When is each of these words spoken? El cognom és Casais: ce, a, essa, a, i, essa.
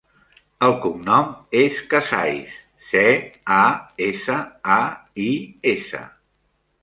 El 0.67 0.71
cognom 0.85 1.27
és 1.63 1.81
Casais: 1.91 2.55
ce, 2.93 3.03
a, 3.57 3.61
essa, 4.07 4.37
a, 4.77 4.81
i, 5.27 5.31
essa. 5.73 6.01